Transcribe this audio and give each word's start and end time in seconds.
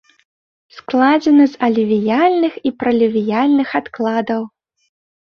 Складзена 0.75 1.45
з 1.51 1.59
алювіяльных 1.67 2.53
і 2.69 2.71
пралювіяльных 2.83 3.69
адкладаў. 3.81 4.41